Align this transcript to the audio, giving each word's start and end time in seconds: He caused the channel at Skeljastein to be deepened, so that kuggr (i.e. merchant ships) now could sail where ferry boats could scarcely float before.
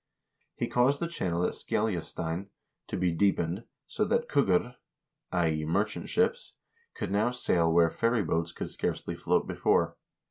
He 0.55 0.67
caused 0.67 0.99
the 0.99 1.07
channel 1.07 1.43
at 1.45 1.53
Skeljastein 1.53 2.47
to 2.87 2.97
be 2.97 3.11
deepened, 3.11 3.65
so 3.85 4.03
that 4.05 4.27
kuggr 4.27 4.77
(i.e. 5.31 5.63
merchant 5.63 6.09
ships) 6.09 6.55
now 6.99 7.25
could 7.27 7.35
sail 7.35 7.71
where 7.71 7.91
ferry 7.91 8.23
boats 8.23 8.51
could 8.51 8.71
scarcely 8.71 9.13
float 9.13 9.45
before. 9.45 9.97